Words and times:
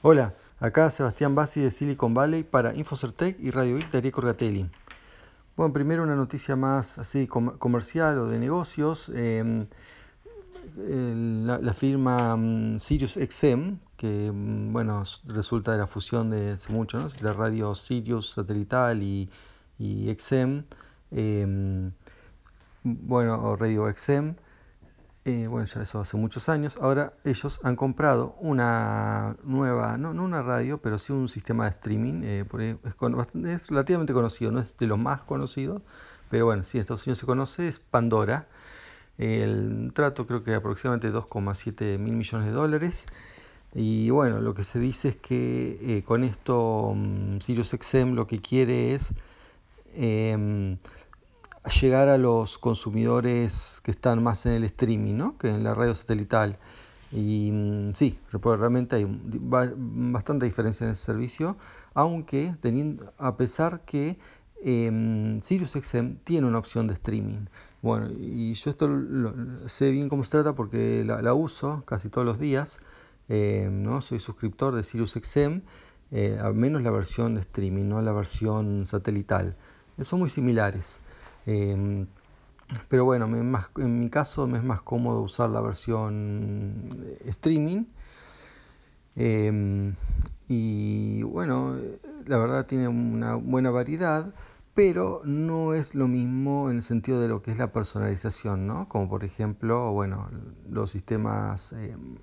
Hola, 0.00 0.32
acá 0.60 0.92
Sebastián 0.92 1.34
Bassi 1.34 1.60
de 1.60 1.72
Silicon 1.72 2.14
Valley 2.14 2.44
para 2.44 2.72
Infocertec 2.72 3.36
y 3.40 3.50
Radio 3.50 3.74
Vic 3.74 3.90
de 3.90 3.98
Ariel 3.98 4.12
Corgatelli. 4.12 4.70
Bueno, 5.56 5.72
primero 5.72 6.04
una 6.04 6.14
noticia 6.14 6.54
más 6.54 6.98
así 6.98 7.26
comercial 7.26 8.16
o 8.18 8.26
de 8.26 8.38
negocios. 8.38 9.10
Em, 9.12 9.66
la, 10.76 11.74
firma 11.74 12.36
mm, 12.36 12.78
Sirius 12.78 13.14
XM, 13.14 13.80
que 13.96 14.30
mm, 14.32 14.72
bueno, 14.72 15.02
resulta 15.26 15.72
de 15.72 15.78
la 15.78 15.88
fusión 15.88 16.30
de 16.30 16.52
hace 16.52 16.72
mucho, 16.72 17.00
¿no? 17.00 17.08
la 17.20 17.32
radio 17.32 17.74
Sirius 17.74 18.30
satelital 18.30 19.02
y, 19.02 19.28
y 19.80 20.14
XM, 20.16 20.62
em, 21.10 21.90
bueno, 22.84 23.56
Radio 23.56 23.92
XM, 23.92 24.36
eh, 25.28 25.46
bueno, 25.46 25.66
ya 25.66 25.82
eso 25.82 26.00
hace 26.00 26.16
muchos 26.16 26.48
años. 26.48 26.78
Ahora 26.80 27.12
ellos 27.22 27.60
han 27.62 27.76
comprado 27.76 28.34
una 28.40 29.36
nueva, 29.42 29.98
no, 29.98 30.10
una 30.12 30.40
radio, 30.40 30.78
pero 30.80 30.96
sí 30.96 31.12
un 31.12 31.28
sistema 31.28 31.64
de 31.64 31.70
streaming. 31.70 32.22
Eh, 32.24 32.44
es, 33.44 33.68
relativamente 33.68 34.14
conocido, 34.14 34.50
no 34.50 34.60
es 34.60 34.74
de 34.78 34.86
los 34.86 34.98
más 34.98 35.20
conocidos, 35.20 35.82
pero 36.30 36.46
bueno, 36.46 36.62
sí, 36.62 36.78
en 36.78 36.80
Estados 36.80 37.06
Unidos 37.06 37.18
se 37.18 37.26
conoce, 37.26 37.68
es 37.68 37.78
Pandora. 37.78 38.48
El 39.18 39.92
trato 39.94 40.26
creo 40.26 40.42
que 40.42 40.54
aproximadamente 40.54 41.12
2,7 41.12 41.98
mil 41.98 42.14
millones 42.14 42.46
de 42.46 42.52
dólares. 42.52 43.04
Y 43.74 44.08
bueno, 44.08 44.40
lo 44.40 44.54
que 44.54 44.62
se 44.62 44.78
dice 44.78 45.10
es 45.10 45.16
que 45.16 45.98
eh, 45.98 46.04
con 46.04 46.24
esto 46.24 46.86
um, 46.86 47.38
SiriusXM 47.38 48.14
lo 48.14 48.26
que 48.26 48.40
quiere 48.40 48.94
es 48.94 49.12
em, 51.68 51.80
llegar 51.80 52.08
a 52.08 52.18
los 52.18 52.58
consumidores 52.58 53.80
que 53.82 53.90
están 53.90 54.22
más 54.22 54.46
en 54.46 54.52
el 54.52 54.64
streaming, 54.64 55.14
¿no? 55.14 55.38
que 55.38 55.48
en 55.48 55.64
la 55.64 55.74
radio 55.74 55.94
satelital. 55.94 56.58
Y 57.10 57.50
mm, 57.52 57.94
sí, 57.94 58.18
realmente 58.32 58.96
hay 58.96 59.06
bastante 59.76 60.46
diferencia 60.46 60.84
en 60.84 60.92
ese 60.92 61.04
servicio, 61.04 61.56
aunque 61.94 62.54
teniendo, 62.60 63.12
a 63.18 63.36
pesar 63.36 63.82
que 63.84 64.18
eh, 64.64 65.38
SiriusXM 65.40 66.16
tiene 66.24 66.46
una 66.46 66.58
opción 66.58 66.86
de 66.86 66.94
streaming. 66.94 67.46
Bueno, 67.82 68.10
y 68.10 68.54
yo 68.54 68.70
esto 68.70 68.88
sé 69.66 69.90
bien 69.90 70.08
cómo 70.08 70.24
se 70.24 70.30
trata 70.30 70.54
porque 70.54 71.04
la, 71.04 71.34
uso 71.34 71.82
casi 71.86 72.08
todos 72.10 72.26
los 72.26 72.38
días. 72.38 72.80
Em, 73.28 73.82
¿no? 73.82 74.00
Soy 74.00 74.18
suscriptor 74.18 74.74
de 74.74 74.82
SiriusXM, 74.82 75.60
eh, 76.12 76.38
al 76.40 76.54
menos 76.54 76.82
la 76.82 76.90
versión 76.90 77.34
de 77.34 77.42
streaming, 77.42 77.84
no 77.88 78.00
la 78.02 78.12
versión 78.12 78.86
satelital. 78.86 79.54
Son 80.00 80.18
muy 80.20 80.30
similares. 80.30 81.00
Em, 81.48 82.06
pero 82.88 83.06
bueno, 83.06 83.24
en 83.26 84.00
mi 84.00 84.10
caso 84.10 84.46
me 84.46 84.58
es 84.58 84.64
más 84.64 84.82
cómodo 84.82 85.22
usar 85.22 85.48
la 85.48 85.62
versión 85.62 86.90
eh, 87.02 87.30
streaming. 87.30 87.86
Em, 89.16 89.94
y 90.48 91.22
bueno, 91.22 91.74
la 92.26 92.36
verdad 92.38 92.66
tiene 92.66 92.88
una 92.88 93.36
buena 93.36 93.70
variedad, 93.70 94.34
pero 94.74 95.22
no 95.24 95.72
es 95.74 95.94
lo 95.94 96.06
mismo 96.06 96.70
en 96.70 96.76
el 96.76 96.82
sentido 96.82 97.20
de 97.20 97.28
lo 97.28 97.40
que 97.42 97.52
es 97.52 97.58
la 97.58 97.72
personalización, 97.72 98.66
¿no? 98.66 98.88
Como 98.88 99.08
por 99.08 99.24
ejemplo, 99.24 99.92
bueno, 99.92 100.28
los 100.68 100.90
sistemas 100.90 101.72
em, 101.72 102.18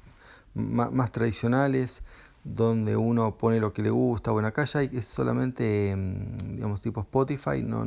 más, 0.54 1.12
tradicionales 1.12 2.04
donde 2.44 2.96
uno 2.96 3.38
pone 3.38 3.60
lo 3.60 3.74
que 3.74 3.82
le 3.82 3.90
gusta, 3.90 4.32
bueno, 4.32 4.48
acá 4.50 4.66
ya 4.66 4.84
es 4.84 5.08
solamente, 5.08 5.96
digamos, 6.48 6.82
tipo 6.84 7.02
Spotify, 7.02 7.64
no, 7.64 7.86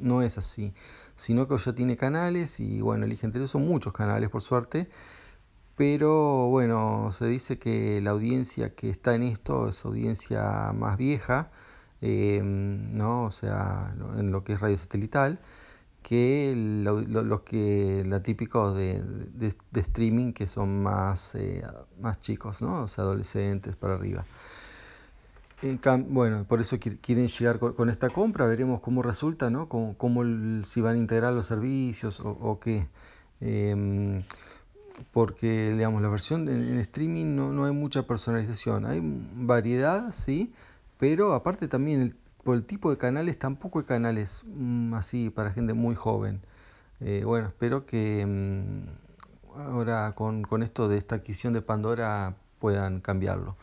no 0.00 0.22
es 0.22 0.38
así, 0.38 0.74
sino 1.16 1.46
que 1.48 1.58
ya 1.58 1.74
tiene 1.74 1.96
canales 1.96 2.60
y 2.60 2.80
bueno, 2.80 3.04
elige 3.06 3.26
entre 3.26 3.46
son 3.46 3.66
muchos 3.66 3.92
canales 3.92 4.30
por 4.30 4.42
suerte, 4.42 4.88
pero 5.76 6.48
bueno, 6.48 7.10
se 7.12 7.26
dice 7.26 7.58
que 7.58 8.00
la 8.02 8.10
audiencia 8.10 8.74
que 8.74 8.90
está 8.90 9.14
en 9.14 9.22
esto 9.22 9.68
es 9.68 9.84
audiencia 9.84 10.72
más 10.74 10.96
vieja, 10.98 11.50
em, 12.00 12.92
¿no? 12.94 13.24
o 13.24 13.30
sea, 13.30 13.94
en 14.18 14.32
lo 14.32 14.44
que 14.44 14.54
es 14.54 14.60
radio 14.60 14.78
satelital, 14.78 15.40
que 16.02 16.54
los 16.56 17.42
que 17.42 18.04
la 18.06 18.22
típicos 18.22 18.76
de, 18.76 19.02
de, 19.02 19.80
streaming 19.80 20.32
que 20.32 20.46
son 20.48 20.82
más, 20.82 21.34
eh, 21.34 21.62
más 22.00 22.20
chicos, 22.20 22.62
¿no? 22.62 22.82
o 22.84 22.88
sea, 22.88 23.04
adolescentes 23.04 23.76
para 23.76 23.94
arriba 23.94 24.24
bueno, 26.08 26.44
por 26.44 26.60
eso 26.60 26.78
quieren 26.78 27.28
llegar 27.28 27.58
con, 27.58 27.90
esta 27.90 28.08
compra, 28.08 28.46
veremos 28.46 28.80
cómo 28.80 29.02
resulta, 29.02 29.50
¿no? 29.50 29.68
Cómo, 29.68 30.24
si 30.64 30.80
van 30.80 30.94
a 30.94 30.98
integrar 30.98 31.32
los 31.34 31.46
servicios 31.46 32.20
o, 32.24 32.58
qué. 32.60 32.88
Em, 33.40 34.22
porque, 35.12 35.72
digamos, 35.72 36.02
la 36.02 36.08
versión 36.08 36.48
en, 36.48 36.78
streaming 36.78 37.36
no, 37.36 37.52
no, 37.52 37.64
hay 37.64 37.72
mucha 37.72 38.06
personalización. 38.06 38.86
Hay 38.86 39.00
variedad, 39.34 40.12
sí, 40.12 40.52
pero 40.98 41.32
aparte 41.34 41.68
también 41.68 42.16
por 42.44 42.56
el 42.56 42.64
tipo 42.64 42.90
de 42.90 42.98
canales, 42.98 43.38
tampoco 43.38 43.80
hay 43.80 43.84
canales 43.84 44.44
mm, 44.46 44.94
así 44.94 45.30
para 45.30 45.50
gente 45.52 45.74
muy 45.74 45.94
joven. 45.94 46.40
Eh, 47.00 47.22
bueno, 47.24 47.48
espero 47.48 47.86
que 47.86 48.24
mm, 48.26 49.58
ahora 49.60 50.12
con, 50.14 50.42
con 50.42 50.62
esto 50.62 50.88
de 50.88 50.98
esta 50.98 51.16
adquisición 51.16 51.52
de 51.52 51.62
Pandora 51.62 52.36
puedan 52.58 53.00
cambiarlo. 53.00 53.56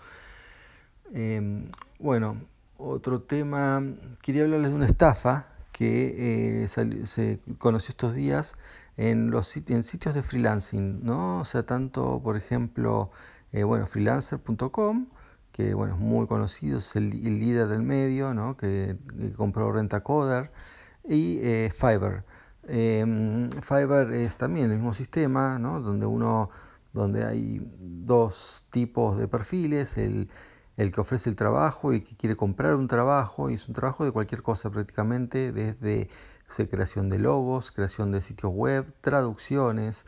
Em, 1.14 1.68
bueno, 2.00 2.42
otro 2.78 3.22
tema, 3.22 3.84
quería 4.22 4.44
hablarles 4.44 4.72
de 4.72 4.76
una 4.76 4.86
estafa 4.86 5.48
que 5.72 6.64
eh, 6.64 6.68
se 6.68 7.40
conoció 7.58 7.92
estos 7.92 8.14
días 8.16 8.56
en 8.98 9.30
los 9.30 9.48
sitios 9.48 10.16
de 10.16 10.24
freelancing, 10.24 11.04
¿no? 11.04 11.40
O 11.40 11.46
sea, 11.46 11.64
tanto, 11.64 12.22
por 12.24 12.36
ejemplo, 12.36 13.12
eh, 13.52 13.64
bueno, 13.64 13.86
freelancer.com, 13.86 15.08
que 15.52 15.74
bueno, 15.76 15.94
es 15.96 16.00
muy 16.00 16.28
conocido, 16.28 16.80
es 16.80 16.96
el, 16.96 17.12
líder 17.12 17.68
del 17.68 17.84
medio, 17.84 18.34
¿no? 18.34 18.58
Que, 18.58 18.98
compró 19.36 19.72
Rentacoder, 19.72 20.52
y 21.06 21.40
eh, 21.42 21.72
Fiverr. 21.74 22.26
Em, 22.68 23.50
Fiverr 23.62 24.14
es 24.14 24.38
también 24.38 24.72
el 24.72 24.78
mismo 24.78 24.94
sistema, 24.94 25.60
¿no? 25.60 25.80
Donde 25.82 26.06
uno, 26.06 26.50
donde 26.94 27.24
hay 27.26 27.62
dos 27.80 28.66
tipos 28.72 29.18
de 29.18 29.28
perfiles, 29.28 29.98
el 29.98 30.30
el 30.78 30.92
que 30.92 31.02
ofrece 31.02 31.30
el 31.30 31.36
trabajo 31.36 31.92
y 31.94 32.02
que 32.02 32.16
quiere 32.16 32.36
comprar 32.36 32.76
un 32.76 32.88
trabajo, 32.88 33.50
y 33.50 33.56
es 33.56 33.68
un 33.68 33.74
trabajo 33.74 34.06
de 34.06 34.12
cualquier 34.12 34.44
cosa 34.44 34.70
prácticamente, 34.70 35.52
desde 35.52 36.08
creación 36.70 37.10
de 37.10 37.20
logos, 37.20 37.72
creación 37.72 38.12
de 38.12 38.22
sitios 38.22 38.54
web, 38.54 38.86
traducciones, 39.02 40.06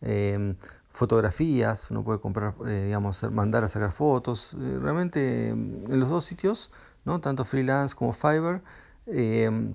em, 0.00 0.56
fotografías, 0.92 1.90
uno 1.90 2.04
puede 2.04 2.20
comprar, 2.20 2.54
eh, 2.66 2.84
digamos, 2.86 3.22
mandar 3.32 3.64
a 3.64 3.68
sacar 3.68 3.92
fotos, 3.92 4.54
eh, 4.54 4.78
realmente 4.80 5.48
em, 5.50 5.84
en 5.88 6.00
los 6.00 6.08
dos 6.08 6.24
sitios, 6.24 6.70
¿no? 7.04 7.20
tanto 7.20 7.44
freelance 7.44 7.94
como 7.94 8.12
Fiverr, 8.12 8.62
em, 9.06 9.74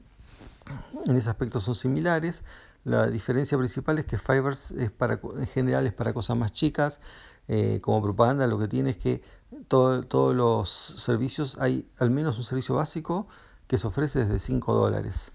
en 1.05 1.15
ese 1.15 1.29
aspecto 1.29 1.59
son 1.59 1.75
similares. 1.75 2.43
La 2.87 3.07
diferencia 3.07 3.57
principal 3.57 3.99
es 3.99 4.05
que 4.05 4.17
Fiverr 4.17 4.53
es 4.53 4.91
para, 4.97 5.19
en 5.37 5.47
general 5.47 5.85
es 5.87 5.93
para 5.93 6.13
cosas 6.13 6.37
más 6.37 6.53
chicas, 6.53 7.01
eh, 7.49 7.81
como 7.81 8.01
propaganda 8.01 8.47
lo 8.47 8.57
que 8.57 8.69
tiene 8.69 8.91
es 8.91 8.97
que 8.97 9.21
todos 9.67 10.33
los 10.33 10.69
servicios, 10.69 11.57
hay 11.59 11.85
al 11.99 12.11
menos 12.11 12.37
un 12.37 12.45
servicio 12.45 12.75
básico 12.75 13.27
que 13.67 13.77
se 13.77 13.87
ofrece 13.87 14.19
desde 14.19 14.39
5 14.39 14.73
dólares. 14.73 15.33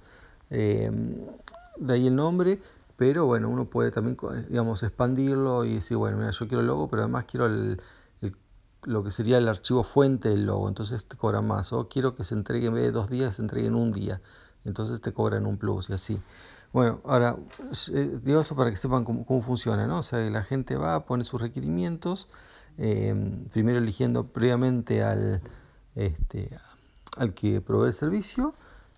Em, 0.48 1.14
de 1.76 1.92
ahí 1.92 2.06
el 2.06 2.16
nombre, 2.16 2.62
pero 2.96 3.26
bueno, 3.26 3.50
uno 3.50 3.66
puede 3.66 3.90
también, 3.90 4.16
digamos, 4.48 4.82
expandirlo 4.82 5.66
y 5.66 5.74
decir, 5.74 5.98
bueno, 5.98 6.16
mira, 6.16 6.30
yo 6.30 6.48
quiero 6.48 6.62
el 6.62 6.66
logo, 6.68 6.88
pero 6.88 7.02
además 7.02 7.26
quiero 7.26 7.44
el, 7.44 7.78
lo 8.84 9.04
que 9.04 9.10
sería 9.10 9.36
el 9.36 9.46
archivo 9.46 9.84
fuente 9.84 10.30
del 10.30 10.46
logo, 10.46 10.68
entonces 10.68 11.04
te 11.04 11.18
cobran 11.18 11.46
más. 11.46 11.74
O 11.74 11.86
quiero 11.86 12.14
que 12.14 12.24
se 12.24 12.34
entregue 12.34 12.68
en 12.68 12.74
vez 12.74 12.84
de 12.84 12.92
dos 12.92 13.10
días, 13.10 13.36
se 13.36 13.42
entregue 13.42 13.66
en 13.66 13.74
un 13.74 13.92
día, 13.92 14.22
entonces 14.64 15.02
te 15.02 15.12
cobran 15.12 15.44
un 15.44 15.58
plus 15.58 15.90
y 15.90 15.92
así. 15.92 16.18
Bueno, 16.72 17.00
ahora, 17.04 17.36
eh, 17.92 18.20
digo 18.22 18.40
eso 18.40 18.56
para 18.56 18.70
que 18.70 18.76
sepan 18.76 19.04
cómo, 19.04 19.42
funciona, 19.42 19.86
¿no? 19.86 19.98
O 19.98 20.02
sea, 20.02 20.18
la 20.30 20.42
gente 20.42 20.76
va, 20.76 21.04
pone 21.04 21.24
sus 21.24 21.40
requerimientos, 21.40 22.28
Em, 22.78 23.44
primero 23.50 23.78
eligiendo 23.78 24.26
previamente 24.26 25.02
al, 25.02 25.42
este, 25.94 26.58
al 27.16 27.34
que 27.34 27.60
provee 27.60 27.88
el 27.88 27.92
servicio 27.92 28.54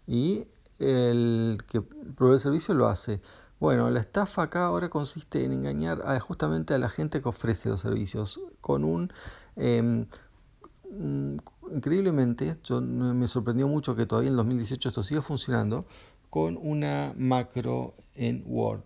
y 0.06 0.46
el 0.78 1.58
que 1.68 1.80
provee 1.80 2.34
el 2.34 2.40
servicio 2.40 2.74
lo 2.74 2.86
hace. 2.86 3.20
Bueno, 3.60 3.90
la 3.90 4.00
estafa 4.00 4.42
acá 4.44 4.66
ahora 4.66 4.90
consiste 4.90 5.44
en 5.44 5.52
engañar 5.52 6.02
a, 6.04 6.18
justamente 6.20 6.74
a 6.74 6.78
la 6.78 6.88
gente 6.88 7.20
que 7.22 7.28
ofrece 7.28 7.68
los 7.68 7.80
servicios 7.80 8.40
con 8.60 8.84
un... 8.84 9.12
Mm, 9.56 10.02
increíblemente, 11.72 12.56
yo, 12.62 12.80
me 12.80 13.26
sorprendió 13.26 13.66
mucho 13.66 13.96
que 13.96 14.06
todavía 14.06 14.30
en 14.30 14.36
2018 14.36 14.88
esto 14.90 15.02
siga 15.02 15.22
funcionando 15.22 15.86
con 16.34 16.58
una 16.60 17.14
macro 17.16 17.94
en 18.16 18.42
Word. 18.44 18.82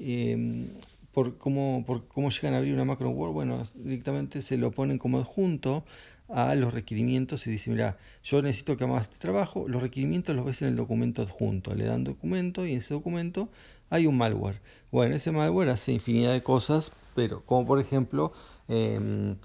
Em, 0.00 0.66
por 1.12 1.38
cómo, 1.38 1.84
llegan 2.28 2.54
a 2.54 2.56
abrir 2.56 2.74
una 2.74 2.84
macro 2.84 3.10
Word, 3.10 3.32
bueno, 3.32 3.62
directamente 3.76 4.42
se 4.42 4.56
lo 4.56 4.72
ponen 4.72 4.98
como 4.98 5.18
adjunto 5.18 5.84
a 6.28 6.56
los 6.56 6.74
requerimientos 6.74 7.46
y 7.46 7.52
dicen, 7.52 7.74
mira, 7.74 7.98
yo 8.24 8.42
necesito 8.42 8.76
que 8.76 8.82
hagas 8.82 9.02
este 9.02 9.18
trabajo, 9.18 9.68
los 9.68 9.80
requerimientos 9.80 10.34
los 10.34 10.44
ves 10.44 10.62
en 10.62 10.70
el 10.70 10.76
documento 10.76 11.22
adjunto, 11.22 11.72
le 11.72 11.84
dan 11.84 12.02
documento 12.02 12.66
y 12.66 12.72
en 12.72 12.78
ese 12.78 12.94
documento 12.94 13.48
hay 13.88 14.08
un 14.08 14.16
malware. 14.16 14.60
Bueno, 14.90 15.14
ese 15.14 15.30
malware 15.30 15.68
hace 15.68 15.92
infinidad 15.92 16.32
de 16.32 16.42
cosas, 16.42 16.90
pero 17.14 17.44
como 17.46 17.64
por 17.64 17.78
ejemplo, 17.78 18.32
em, 18.66 19.36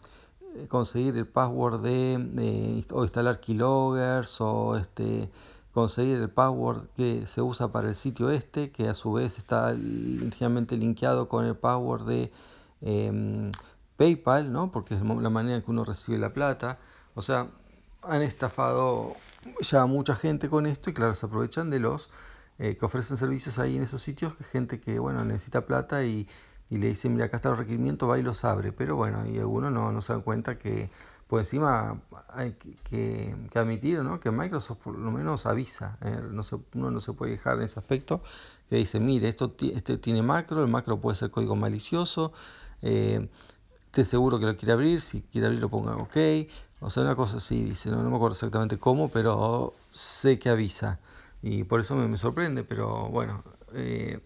conseguir 0.70 1.16
el 1.16 1.28
password 1.28 1.84
de, 1.84 2.84
o 2.92 3.04
instalar 3.04 3.40
keyloggers 3.40 4.42
o 4.42 4.76
este 4.76 5.30
conseguir 5.78 6.18
el 6.18 6.32
password 6.32 6.88
que 6.96 7.28
se 7.28 7.40
usa 7.40 7.72
para 7.72 7.90
el 7.90 7.96
sitio 7.96 8.32
este, 8.32 8.72
que 8.72 8.88
a 8.88 8.96
su 8.96 9.14
vez 9.14 9.38
está 9.38 9.74
ligeramente 9.74 10.76
linkeado 10.76 11.30
con 11.30 11.46
el 11.46 11.56
password 11.56 12.08
de 12.08 12.32
em, 12.82 13.52
PayPal, 13.96 14.52
¿no? 14.52 14.72
porque 14.72 14.96
es 14.96 15.02
la 15.02 15.30
manera 15.30 15.58
en 15.58 15.62
que 15.62 15.70
uno 15.70 15.86
recibe 15.86 16.18
la 16.18 16.34
plata. 16.34 16.80
O 17.14 17.22
sea, 17.22 17.52
han 18.02 18.24
estafado 18.24 19.18
ya 19.62 19.86
mucha 19.86 20.16
gente 20.16 20.50
con 20.50 20.66
esto 20.66 20.90
y 20.90 20.94
claro, 20.94 21.14
se 21.14 21.28
aprovechan 21.28 21.70
de 21.70 21.80
los 21.80 22.10
eh, 22.58 22.76
que 22.76 22.84
ofrecen 22.84 23.16
servicios 23.16 23.60
ahí 23.60 23.76
en 23.76 23.84
esos 23.84 24.02
sitios, 24.02 24.36
que 24.36 24.46
gente 24.46 24.80
que 24.80 24.98
bueno 24.98 25.24
necesita 25.26 25.68
plata 25.68 26.04
y, 26.04 26.28
le 26.70 26.88
dicen, 26.88 27.14
mira, 27.14 27.26
acá 27.26 27.38
está 27.38 27.50
el 27.50 27.58
requerimiento, 27.58 28.08
va 28.08 28.20
y 28.20 28.24
los 28.24 28.44
abre. 28.44 28.72
Pero 28.74 28.96
bueno, 28.96 29.26
y 29.26 29.40
algunos 29.40 29.72
no, 29.72 29.92
no 29.92 30.02
se 30.02 30.14
dan 30.14 30.22
cuenta 30.22 30.58
que 30.58 30.90
por 31.28 31.40
encima 31.40 32.00
hay 32.30 32.54
que, 32.54 33.36
admitir 33.56 34.02
¿no? 34.02 34.20
que 34.20 34.32
Microsoft 34.32 34.78
por 34.78 34.98
lo 34.98 35.12
menos 35.12 35.46
avisa, 35.46 35.98
¿eh? 36.02 36.22
no 36.32 36.42
se, 36.42 36.58
uno 36.74 36.90
no 36.90 37.02
se 37.02 37.14
puede 37.14 37.34
dejar 37.34 37.58
en 37.58 37.64
ese 37.64 37.80
aspecto, 37.80 38.22
que 38.70 38.78
dice, 38.78 39.00
mire, 39.00 39.28
esto 39.28 39.54
este 39.60 39.98
tiene 39.98 40.22
macro, 40.22 40.62
el 40.62 40.70
macro 40.70 41.00
puede 41.00 41.18
ser 41.18 41.30
código 41.30 41.56
malicioso, 41.56 42.32
eh, 42.82 43.28
te 43.92 44.06
seguro 44.06 44.40
que 44.40 44.46
lo 44.46 44.56
quiere 44.56 44.72
abrir, 44.72 45.02
si 45.02 45.22
quiere 45.22 45.48
abrir 45.48 45.62
lo 45.62 45.70
ponga 45.70 45.96
OK, 45.98 46.16
o 46.80 46.90
sea, 46.90 47.04
una 47.04 47.16
cosa 47.16 47.38
así, 47.38 47.64
dice, 47.64 47.92
no, 47.92 47.98
me 47.98 48.16
acuerdo 48.16 48.36
exactamente 48.36 48.78
cómo, 48.78 49.10
pero 49.10 49.74
sé 49.92 50.40
que 50.40 50.50
avisa, 50.50 51.00
y 51.42 51.66
por 51.66 51.82
eso 51.82 51.96
me, 51.96 52.18
sorprende, 52.18 52.64
pero 52.64 53.10
bueno, 53.10 53.44
eh, 53.74 54.22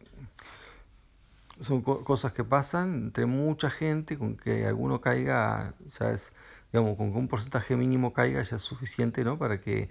son 1.61 1.81
cosas 1.81 2.33
que 2.33 2.43
pasan 2.43 2.95
entre 3.05 3.25
mucha 3.25 3.69
gente, 3.69 4.17
con 4.17 4.35
que 4.35 4.65
alguno 4.65 4.99
caiga, 5.01 5.73
¿sabes? 5.87 6.33
digamos, 6.71 6.97
con 6.97 7.11
que 7.11 7.19
un 7.19 7.27
porcentaje 7.27 7.75
mínimo 7.77 8.13
caiga 8.13 8.41
ya 8.41 8.55
es 8.55 8.61
suficiente 8.61 9.23
¿no? 9.23 9.37
para 9.37 9.61
que 9.61 9.89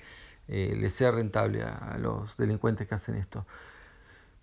eh, 0.49 0.77
le 0.77 0.91
sea 0.91 1.11
rentable 1.11 1.63
a, 1.63 1.97
los 1.99 2.37
delincuentes 2.37 2.89
que 2.89 2.95
hacen 2.95 3.15
esto. 3.15 3.47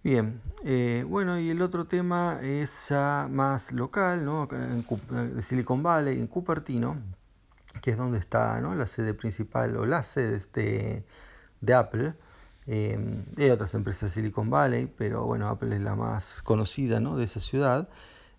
Bien, 0.03 0.41
eh, 0.63 1.03
bueno, 1.07 1.37
y 1.39 1.49
el 1.49 1.61
otro 1.61 1.85
tema 1.85 2.39
es 2.41 2.89
ya 2.89 3.27
más 3.29 3.73
local, 3.73 4.23
¿no? 4.23 4.47
En, 4.51 4.85
de 5.35 5.41
Silicon 5.41 5.83
Valley, 5.83 6.19
en 6.19 6.27
Cupertino, 6.27 6.97
que 7.81 7.91
es 7.91 7.97
donde 7.97 8.19
está 8.19 8.61
¿no? 8.61 8.73
la 8.75 8.87
sede 8.87 9.13
principal 9.13 9.75
o 9.75 9.85
la 9.85 10.03
sede 10.03 10.37
este, 10.37 11.03
de 11.61 11.73
Apple. 11.73 12.13
Eh, 12.67 13.23
hay 13.37 13.49
otras 13.49 13.73
empresas 13.73 14.13
de 14.13 14.21
Silicon 14.21 14.49
Valley, 14.49 14.91
pero 14.97 15.25
bueno, 15.25 15.47
Apple 15.47 15.75
es 15.75 15.81
la 15.81 15.95
más 15.95 16.41
conocida 16.41 16.99
¿no? 16.99 17.17
de 17.17 17.25
esa 17.25 17.39
ciudad. 17.39 17.89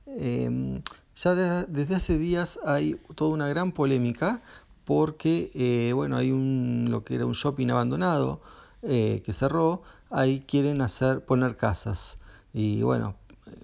Eh, 0.07 0.83
ya 1.17 1.35
desde 1.67 1.97
hace 1.97 2.17
días 2.17 2.61
hay 2.65 3.01
toda 3.17 3.35
una 3.35 3.49
gran 3.49 3.73
polémica 3.73 4.41
porque 4.85 5.51
eh, 5.55 5.93
bueno, 5.93 6.17
hay 6.17 6.31
un, 6.31 6.87
lo 6.91 7.05
que 7.05 7.17
era 7.17 7.27
un 7.27 7.33
shopping 7.33 7.69
abandonado 7.69 8.41
eh, 8.83 9.23
que 9.25 9.33
cerró, 9.33 9.83
ahí 10.11 10.45
quieren 10.47 10.81
hacer, 10.81 11.25
poner 11.25 11.57
casas. 11.57 12.19
Y 12.53 12.83
bueno, 12.83 13.17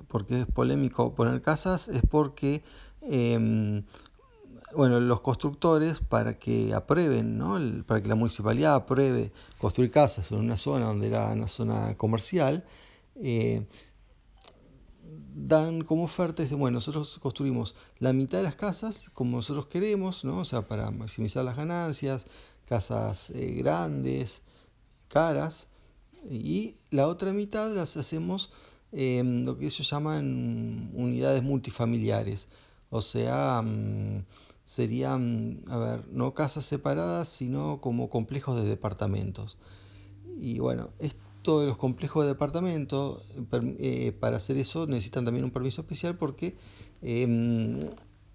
¿por 0.09 0.27
qué 0.27 0.41
es 0.41 0.47
polémico 0.47 1.15
poner 1.15 1.43
casas? 1.43 1.89
Es 1.89 2.03
porque 2.11 2.65
bueno, 4.77 5.01
los 5.01 5.21
constructores 5.21 6.01
para 6.01 6.39
que 6.39 6.75
aprueben, 6.75 7.39
¿no? 7.39 7.59
para 7.85 8.03
que 8.03 8.09
la 8.09 8.15
municipalidad 8.15 8.75
apruebe 8.75 9.33
construir 9.59 9.91
casas 9.91 10.31
en 10.31 10.39
una 10.39 10.57
zona 10.57 10.87
donde 10.87 11.09
era 11.09 11.33
una 11.33 11.49
zona 11.49 11.97
comercial, 11.97 12.65
eh, 13.17 13.67
dan 15.35 15.83
como 15.83 16.05
oferta, 16.05 16.45
bueno, 16.53 16.77
nosotros 16.77 17.19
construimos 17.19 17.75
la 17.99 18.13
mitad 18.13 18.39
de 18.39 18.45
las 18.45 18.57
casas 18.57 19.11
como 19.13 19.37
nosotros 19.37 19.67
queremos, 19.67 20.25
¿no? 20.25 20.39
O 20.39 20.45
sea, 20.45 20.63
para 20.63 20.91
maximizar 20.91 21.45
las 21.45 21.57
ganancias, 21.57 22.27
casas 22.67 23.31
eh, 23.31 23.55
grandes, 23.57 24.43
caras, 25.09 25.67
y 26.31 26.77
la 26.91 27.07
otra 27.09 27.33
mitad 27.33 27.75
las 27.75 27.97
hacemos 27.97 28.51
em, 28.93 29.45
lo 29.45 29.59
que 29.59 29.67
ellos 29.67 29.89
llaman 29.91 30.91
unidades 30.95 31.43
multifamiliares, 31.43 32.49
o 32.91 33.01
sea, 33.03 33.61
mm, 33.63 34.25
serían, 34.65 35.63
a 35.69 35.77
ver, 35.77 36.09
no 36.09 36.35
casas 36.35 36.65
separadas, 36.65 37.29
sino 37.29 37.81
como 37.81 38.09
complejos 38.09 38.57
de 38.57 38.69
departamentos. 38.69 39.59
Y 40.39 40.59
bueno, 40.59 40.91
esto 40.99 41.61
de 41.61 41.67
los 41.67 41.77
complejos 41.77 42.25
de 42.25 42.29
departamento, 42.29 43.23
eh, 43.79 44.17
para 44.19 44.39
hacer 44.39 44.57
eso 44.57 44.87
necesitan 44.87 45.25
también 45.25 45.45
un 45.45 45.51
permiso 45.51 45.83
especial 45.83 46.17
porque 46.17 46.57
em, 47.03 47.81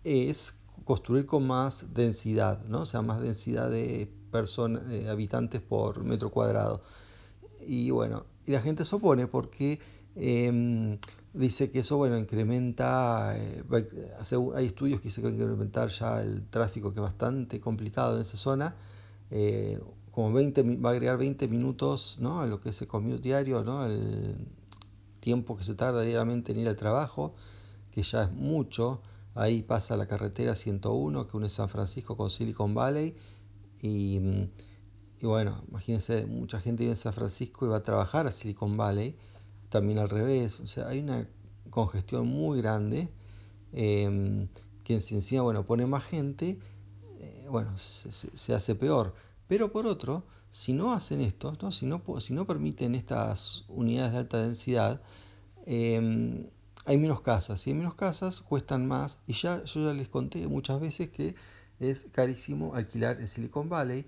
es 0.04 0.54
construir 0.86 1.26
con 1.26 1.46
más 1.46 1.94
densidad, 1.94 2.64
¿no? 2.66 2.82
o 2.82 2.86
sea, 2.86 3.02
más 3.02 3.22
densidad 3.22 3.70
de 3.70 4.12
personas, 4.32 4.84
habitantes 5.08 5.62
por 5.62 6.04
metro 6.04 6.30
cuadrado. 6.30 6.82
Y 7.68 7.90
bueno, 7.90 8.26
y 8.46 8.52
la 8.52 8.62
gente 8.62 8.86
se 8.86 8.96
opone 8.96 9.28
porque 9.28 9.80
em, 10.16 10.98
dice 11.34 11.72
que 11.72 11.80
eso, 11.80 11.98
bueno, 11.98 12.18
incrementa, 12.18 13.36
eh, 13.38 13.64
hay 14.56 14.66
estudios 14.66 15.00
que 15.00 15.10
dicen 15.10 15.24
que 15.24 15.30
incrementar 15.32 15.90
ya 15.90 16.22
el 16.22 16.44
tráfico 16.48 16.92
que 16.92 17.00
es 17.00 17.04
bastante 17.04 17.60
complicado 17.60 18.16
en 18.16 18.22
esa 18.22 18.38
zona. 18.38 18.76
Eh, 19.32 19.80
como 20.12 20.34
20, 20.34 20.78
va 20.78 20.90
a 20.90 20.94
agregar 20.94 21.18
20 21.18 21.48
minutos 21.48 22.18
¿no? 22.20 22.42
a 22.42 22.48
lo 22.48 22.60
que 22.60 22.70
es 22.70 22.82
el 22.82 22.88
commute 22.88 23.22
diario, 23.22 23.64
¿no? 23.64 23.86
el 23.86 24.36
tiempo 25.20 25.56
que 25.56 25.64
se 25.64 25.76
tarda 25.76 26.02
diariamente 26.02 26.52
en 26.52 26.60
ir 26.60 26.68
al 26.68 26.76
trabajo, 26.76 27.36
que 27.92 28.04
ya 28.04 28.24
es 28.24 28.32
mucho. 28.32 29.02
Ahí 29.36 29.62
pasa 29.62 29.96
la 29.96 30.08
carretera 30.08 30.56
101 30.56 31.28
que 31.28 31.38
une 31.38 31.50
San 31.50 31.70
Francisco 31.70 32.18
con 32.18 32.30
Silicon 32.30 32.74
Valley. 32.74 33.16
Y, 33.82 34.20
y 35.22 35.26
bueno, 35.26 35.62
imagínense, 35.70 36.26
mucha 36.26 36.60
gente 36.60 36.84
vive 36.84 36.94
en 36.94 36.98
San 36.98 37.14
Francisco 37.14 37.66
y 37.66 37.70
va 37.70 37.78
a 37.78 37.84
trabajar 37.84 38.28
a 38.28 38.32
Silicon 38.32 38.76
Valley. 38.76 39.16
También 39.70 40.00
al 40.00 40.10
revés. 40.10 40.60
O 40.60 40.68
sea, 40.68 40.88
hay 40.88 41.00
una 41.00 41.28
congestión 41.70 42.28
muy 42.28 42.62
grande. 42.62 43.10
Eh, 43.74 44.48
que 44.84 44.96
encima, 44.96 45.44
bueno, 45.44 45.66
pone 45.68 45.86
más 45.86 46.04
gente, 46.04 46.58
eh, 47.20 47.46
bueno, 47.48 47.78
se, 47.78 48.12
se 48.12 48.56
hace 48.56 48.74
peor. 48.74 49.14
Pero 49.48 49.72
por 49.72 49.86
otro, 49.86 50.24
si 50.50 50.74
no 50.74 50.94
hacen 50.94 51.22
esto, 51.22 51.56
¿no? 51.62 51.72
Si, 51.72 51.86
no, 51.86 52.02
si 52.20 52.34
no 52.34 52.46
permiten 52.48 52.96
estas 52.96 53.66
unidades 53.68 54.14
de 54.14 54.18
alta 54.18 54.42
densidad, 54.42 55.02
em, 55.66 56.48
hay 56.86 56.98
menos 56.98 57.22
casas. 57.22 57.66
Y 57.68 57.70
hay 57.70 57.76
menos 57.76 57.96
casas, 57.96 58.42
cuestan 58.42 58.88
más. 58.88 59.20
Y 59.28 59.34
ya 59.34 59.64
yo 59.66 59.86
ya 59.86 59.94
les 59.94 60.10
conté 60.10 60.48
muchas 60.48 60.80
veces 60.80 61.10
que 61.12 61.36
es 61.80 62.08
carísimo 62.12 62.76
alquilar 62.76 63.20
en 63.20 63.28
Silicon 63.28 63.70
Valley. 63.70 64.06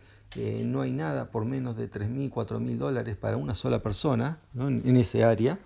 no 0.63 0.81
hay 0.81 0.93
nada 0.93 1.31
por 1.31 1.45
menos 1.45 1.75
de 1.75 1.89
3.000, 1.89 2.31
4.000 2.31 2.77
dólares 2.77 3.15
para 3.15 3.37
una 3.37 3.53
sola 3.53 3.81
persona 3.81 4.39
en, 4.55 4.95
ese 4.95 5.23
área. 5.23 5.59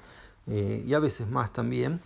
Eh, 0.47 0.83
y 0.87 0.93
a 0.93 0.99
veces 0.99 1.27
más 1.27 1.51
también. 1.53 1.99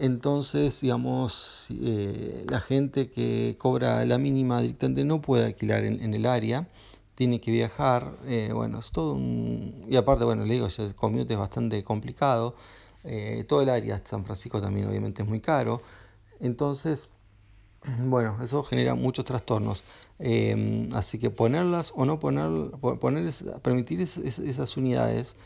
Entonces, 0.00 0.80
digamos, 0.80 1.66
eh, 1.70 2.44
la 2.48 2.60
gente 2.60 3.10
que 3.10 3.56
cobra 3.58 4.04
la 4.04 4.16
mínima 4.16 4.60
directamente 4.60 5.04
no 5.04 5.20
puede 5.20 5.46
alquilar 5.46 5.82
en, 5.84 6.14
el 6.14 6.24
área, 6.26 6.68
tiene 7.16 7.40
que 7.40 7.50
viajar, 7.50 8.12
eh, 8.26 8.50
bueno, 8.54 8.78
es 8.78 8.92
todo 8.92 9.14
un... 9.14 9.86
Y 9.88 9.96
aparte, 9.96 10.24
bueno, 10.24 10.44
le 10.44 10.54
digo, 10.54 10.68
el 10.78 10.94
commute 10.94 11.32
es 11.34 11.38
bastante 11.38 11.82
complicado, 11.82 12.54
eh, 13.02 13.44
todo 13.48 13.62
el 13.62 13.70
área 13.70 14.00
San 14.04 14.24
Francisco 14.24 14.60
también 14.60 14.86
obviamente 14.88 15.22
es 15.22 15.28
muy 15.28 15.40
caro, 15.40 15.82
entonces, 16.40 17.10
bueno, 18.00 18.36
eso 18.42 18.62
genera 18.64 18.94
muchos 18.94 19.24
trastornos. 19.24 19.84
así 20.94 21.18
que 21.18 21.30
ponerlas 21.30 21.92
o 21.94 22.04
no 22.04 22.18
poner, 22.18 22.72
permitir 23.62 24.00
esas 24.00 24.76
unidades 24.76 25.36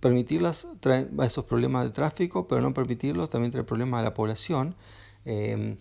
permitirlas 0.00 0.66
trae 0.80 1.08
esos 1.24 1.44
problemas 1.44 1.84
de 1.84 1.90
tráfico, 1.90 2.48
pero 2.48 2.60
no 2.60 2.72
permitirlos 2.74 3.30
también 3.30 3.52
trae 3.52 3.64
problemas 3.64 4.00
a 4.00 4.04
la 4.04 4.14
población. 4.14 4.74
Em, 5.24 5.76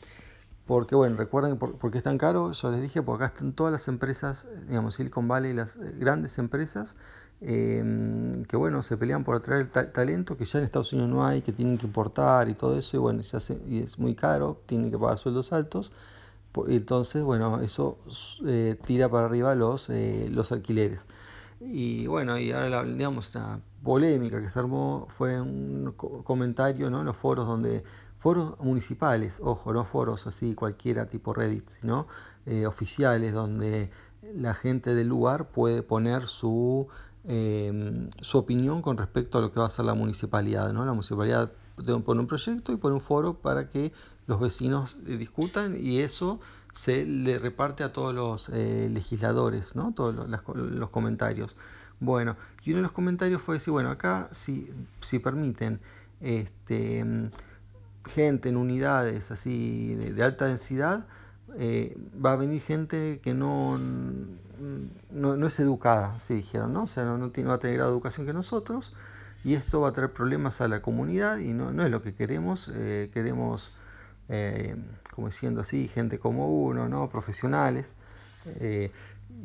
porque, 0.66 0.96
bueno, 0.96 1.18
recuerden 1.18 1.58
por, 1.58 1.92
qué 1.92 1.98
es 1.98 2.04
tan 2.04 2.18
caro. 2.18 2.52
Yo 2.54 2.72
les 2.72 2.82
dije, 2.82 3.02
porque 3.02 3.26
acá 3.26 3.34
están 3.34 3.54
todas 3.54 3.74
las 3.74 3.88
empresas, 3.88 4.48
digamos, 4.68 4.96
Silicon 4.96 5.28
Valley, 5.28 5.54
las 5.54 5.76
eh, 5.76 5.96
grandes 5.98 6.38
empresas, 6.38 6.96
em, 7.42 8.46
que, 8.46 8.56
bueno, 8.58 8.82
se 8.82 8.96
pelean 8.98 9.24
por 9.24 9.36
atraer 9.36 9.70
talento 9.70 10.38
que 10.38 10.46
ya 10.46 10.60
en 10.60 10.66
Estados 10.66 10.94
Unidos 10.94 11.10
no 11.10 11.26
hay, 11.26 11.42
que 11.42 11.52
tienen 11.52 11.78
que 11.78 11.86
importar 11.88 12.50
y 12.50 12.54
todo 12.54 12.78
eso, 12.78 12.98
y 12.98 13.00
bueno, 13.00 13.24
se 13.24 13.38
hace, 13.38 13.60
y 13.68 13.80
es 13.80 14.00
muy 14.00 14.16
caro, 14.16 14.62
tienen 14.66 14.92
que 14.92 14.98
pagar 14.98 15.18
sueldos 15.18 15.52
altos. 15.54 15.92
Entonces, 16.68 17.24
bueno, 17.24 17.62
eso 17.62 17.98
eh, 18.46 18.78
tira 18.86 19.10
para 19.10 19.26
arriba 19.26 19.56
los, 19.56 19.90
eh, 19.90 20.28
los 20.32 20.52
alquileres. 20.52 21.08
Y 21.60 22.08
bueno, 22.08 22.38
y 22.38 22.52
ahora 22.52 22.84
digamos 22.84 23.34
una 23.36 23.60
polémica 23.84 24.42
que 24.42 24.50
se 24.50 24.60
armó 24.60 25.08
fue 25.10 25.40
un 25.40 25.94
comentario 26.24 26.90
¿no? 26.90 27.00
en 27.00 27.06
los 27.06 27.18
foros 27.18 27.48
donde 27.48 27.84
foros 28.24 28.58
municipales, 28.62 29.42
ojo, 29.44 29.74
no 29.74 29.84
foros 29.84 30.28
así 30.28 30.56
cualquiera 30.56 31.08
tipo 31.08 31.34
Reddit, 31.34 31.68
sino 31.68 32.08
eh, 32.46 32.66
oficiales 32.66 33.34
donde 33.34 33.92
la 34.34 34.54
gente 34.54 34.96
del 34.96 35.10
lugar 35.10 35.50
puede 35.50 35.84
poner 35.84 36.26
su, 36.28 36.88
em, 37.26 38.10
su 38.22 38.38
opinión 38.38 38.82
con 38.82 38.96
respecto 38.98 39.40
a 39.40 39.42
lo 39.42 39.52
que 39.52 39.60
va 39.60 39.66
a 39.66 39.68
hacer 39.68 39.84
la 39.84 39.94
municipalidad. 39.94 40.72
¿no? 40.72 40.86
La 40.86 40.94
municipalidad 40.94 41.52
pone 41.76 42.22
un 42.22 42.28
proyecto 42.28 42.72
y 42.72 42.78
pone 42.78 42.96
un 42.96 43.02
foro 43.02 43.34
para 43.34 43.70
que 43.70 43.92
los 44.28 44.40
vecinos 44.40 44.96
discutan 45.06 45.76
y 45.78 46.00
eso 46.00 46.40
se 46.74 47.06
le 47.06 47.40
reparte 47.40 47.84
a 47.84 47.92
todos 47.92 48.16
los 48.16 48.48
eh, 48.48 48.88
legisladores, 48.90 49.76
¿no? 49.76 49.94
Todos 49.94 50.30
los, 50.30 50.90
comentarios. 50.92 51.58
Bueno, 52.00 52.38
y 52.64 52.70
uno 52.70 52.78
de 52.78 52.84
los 52.84 52.94
comentarios 52.94 53.42
fue 53.42 53.56
decir, 53.56 53.74
bueno, 53.74 53.92
acá 53.92 54.30
si, 54.32 54.74
si 55.02 55.20
permiten 55.20 55.82
este, 56.22 57.30
gente 58.06 58.50
en 58.50 58.58
unidades 58.58 59.32
así 59.32 59.96
de, 59.96 60.24
alta 60.24 60.46
densidad, 60.46 61.06
eh, 61.58 61.98
va 62.24 62.34
a 62.34 62.36
venir 62.36 62.62
gente 62.62 63.20
que 63.24 63.34
no, 63.34 63.78
no, 65.12 65.48
es 65.48 65.60
educada, 65.60 66.18
se 66.20 66.34
dijeron, 66.36 66.74
¿no? 66.74 66.84
O 66.84 66.88
sea, 66.88 67.04
no, 67.06 67.30
tiene, 67.32 67.50
va 67.50 67.56
a 67.56 67.60
tener 67.60 67.80
la 67.80 67.86
educación 67.86 68.26
que 68.26 68.34
nosotros 68.34 68.94
y 69.44 69.56
esto 69.56 69.82
va 69.82 69.90
a 69.90 69.92
traer 69.94 70.14
problemas 70.14 70.62
a 70.62 70.68
la 70.68 70.82
comunidad 70.82 71.40
y 71.40 71.54
no, 71.54 71.72
no 71.72 71.84
es 71.84 71.92
lo 71.92 72.02
que 72.02 72.14
queremos, 72.16 72.72
eh, 72.74 73.10
queremos 73.14 73.74
eh, 74.30 74.76
como 75.14 75.28
diciendo 75.28 75.62
así, 75.62 75.88
gente 75.88 76.20
como 76.20 76.48
uno, 76.48 76.90
¿no? 76.90 77.10
profesionales, 77.10 77.94
eh, 78.60 78.92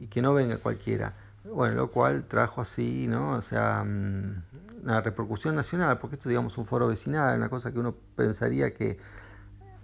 y 0.00 0.06
que 0.06 0.22
no 0.22 0.34
venga 0.34 0.56
cualquiera. 0.58 1.14
Bueno, 1.52 1.74
lo 1.74 1.90
cual 1.90 2.24
trajo 2.24 2.60
así, 2.60 3.06
¿no? 3.08 3.32
O 3.32 3.42
sea, 3.42 3.84
mm, 3.84 4.42
una 4.84 5.00
repercusión 5.00 5.54
nacional, 5.54 5.98
porque 5.98 6.16
esto, 6.16 6.28
digamos, 6.28 6.58
un 6.58 6.66
foro 6.66 6.88
vecinal, 6.88 7.36
una 7.38 7.48
cosa 7.48 7.72
que 7.72 7.78
uno 7.78 7.94
pensaría 8.16 8.74
que, 8.74 8.98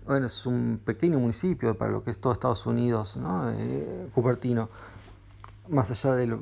bueno, 0.06 0.26
es 0.26 0.47
un 0.47 0.80
pequeño 0.85 1.18
municipio 1.18 1.76
para 1.76 1.92
lo 1.92 2.04
que 2.04 2.11
es 2.11 2.21
todo 2.21 2.33
Estados 2.33 2.66
Unidos, 2.66 3.16
¿no? 3.16 3.50
Eh, 3.50 4.09
Cupertino, 4.14 4.68
más 5.68 5.90
allá 5.90 6.14
del 6.14 6.38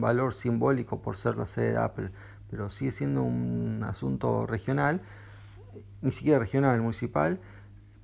valor 0.00 0.32
simbólico 0.34 1.00
por 1.00 1.16
ser 1.16 1.36
la 1.36 1.46
sede 1.46 1.72
de 1.72 1.78
Apple, 1.78 2.10
pero 2.50 2.70
sigue 2.70 2.92
siendo 2.92 3.22
un 3.22 3.82
asunto 3.84 4.46
regional, 4.46 5.02
ni 6.02 6.12
siquiera 6.12 6.38
regional, 6.38 6.80
municipal, 6.80 7.40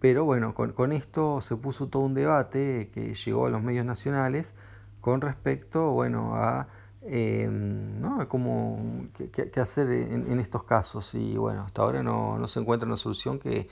pero 0.00 0.24
bueno, 0.24 0.54
con, 0.54 0.92
esto 0.92 1.40
se 1.40 1.56
puso 1.56 1.88
todo 1.88 2.02
un 2.02 2.14
debate 2.14 2.90
que 2.92 3.14
llegó 3.14 3.46
a 3.46 3.50
los 3.50 3.62
medios 3.62 3.86
nacionales 3.86 4.54
con 5.04 5.20
respecto 5.20 5.90
bueno, 5.90 6.34
a, 6.34 6.66
eh, 7.02 7.46
¿no? 7.46 8.26
cómo, 8.26 9.06
qué, 9.14 9.60
hacer 9.60 9.90
en, 9.90 10.40
estos 10.40 10.64
casos. 10.64 11.14
Y 11.14 11.36
bueno, 11.36 11.64
hasta 11.64 11.82
ahora 11.82 12.02
no, 12.02 12.48
se 12.48 12.60
encuentra 12.60 12.86
una 12.86 12.96
solución 12.96 13.38
que, 13.38 13.68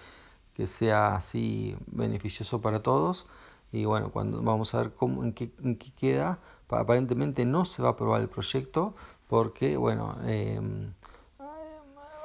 sea 0.67 1.17
así 1.17 1.75
beneficioso 1.87 2.61
para 2.61 2.83
todos. 2.83 3.27
Y 3.73 3.87
bueno, 3.87 4.11
cuando 4.13 4.43
vamos 4.43 4.75
a 4.75 4.83
ver 4.83 4.93
cómo, 4.93 5.25
en, 5.25 5.33
qué, 5.33 5.51
queda, 5.99 6.39
aparentemente 6.69 7.47
no 7.47 7.65
se 7.65 7.83
va 7.83 7.89
a 7.89 7.93
aprobar 7.93 8.21
el 8.21 8.29
proyecto 8.29 8.95
porque, 9.27 9.79
bueno, 9.79 10.19
eh, 10.25 10.61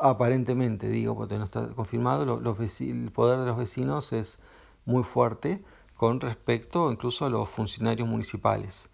aparentemente 0.01 0.89
digo, 0.89 1.15
porque 1.15 1.37
no 1.37 1.45
está 1.45 1.69
confirmado, 1.69 2.25
los, 2.25 2.81
el 2.81 3.11
poder 3.13 3.39
de 3.39 3.45
los 3.45 3.57
vecinos 3.57 4.11
es 4.11 4.39
muy 4.85 5.03
fuerte 5.03 5.63
con 5.95 6.19
respecto 6.19 6.91
incluso 6.91 7.25
a 7.25 7.29
los 7.29 7.47
funcionarios 7.49 8.07
municipales. 8.07 8.89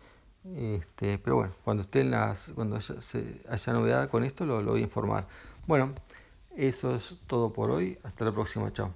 Este, 0.56 1.18
pero 1.20 1.38
bueno, 1.38 1.54
cuando 1.64 1.82
estén 1.82 2.12
las, 2.12 2.52
cuando 2.56 2.76
haya, 2.76 3.02
se, 3.02 3.42
haya 3.50 3.74
novedad 3.74 4.10
con 4.10 4.24
esto 4.24 4.46
lo, 4.46 4.62
lo 4.62 4.72
voy 4.72 4.82
a 4.82 4.84
informar. 4.84 5.28
Bueno, 5.68 5.94
eso 6.56 6.96
es 6.96 7.20
todo 7.28 7.54
por 7.54 7.72
hoy. 7.72 7.98
Hasta 8.04 8.26
la 8.26 8.32
próxima. 8.34 8.72
Chao. 8.74 8.94